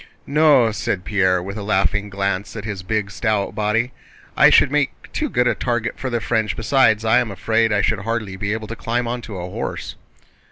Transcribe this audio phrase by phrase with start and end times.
[0.25, 3.91] "No," said Pierre, with a laughing glance at his big, stout body.
[4.35, 7.83] "I should make too good a target for the French, besides I am afraid I
[7.83, 9.93] should hardly be able to climb onto a horse."